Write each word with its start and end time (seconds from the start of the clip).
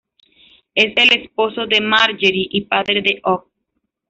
Es 0.73 0.93
el 0.97 1.11
esposo 1.13 1.67
de 1.67 1.79
Margery 1.79 2.47
y 2.49 2.61
padre 2.61 3.03
de 3.03 3.19
Og. 3.23 3.47